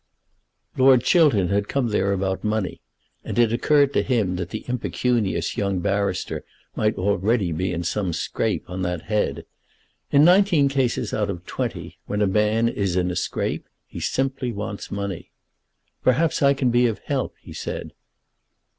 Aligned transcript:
Lord 0.79 1.03
Chiltern 1.03 1.49
had 1.49 1.67
come 1.67 1.89
there 1.89 2.11
about 2.11 2.43
money, 2.43 2.81
and 3.23 3.37
it 3.37 3.53
occurred 3.53 3.93
to 3.93 4.01
him 4.01 4.35
that 4.37 4.49
the 4.49 4.65
impecunious 4.67 5.57
young 5.57 5.77
barrister 5.77 6.43
might 6.75 6.95
already 6.95 7.51
be 7.51 7.71
in 7.71 7.83
some 7.83 8.11
scrape 8.11 8.67
on 8.67 8.81
that 8.81 9.03
head. 9.03 9.45
In 10.11 10.25
nineteen 10.25 10.69
cases 10.69 11.13
out 11.13 11.29
of 11.29 11.45
twenty, 11.45 11.99
when 12.07 12.23
a 12.23 12.25
man 12.25 12.67
is 12.67 12.95
in 12.95 13.11
a 13.11 13.15
scrape, 13.15 13.67
he 13.85 13.99
simply 13.99 14.51
wants 14.51 14.89
money. 14.89 15.29
"Perhaps 16.01 16.41
I 16.41 16.55
can 16.55 16.71
be 16.71 16.87
of 16.87 16.97
help," 17.05 17.35
he 17.39 17.53
said. 17.53 17.91